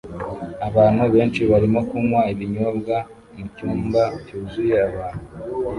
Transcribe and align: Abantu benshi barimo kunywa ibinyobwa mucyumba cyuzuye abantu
Abantu 0.67 1.03
benshi 1.13 1.41
barimo 1.51 1.79
kunywa 1.89 2.21
ibinyobwa 2.33 2.95
mucyumba 3.35 4.01
cyuzuye 4.25 4.75
abantu 4.89 5.25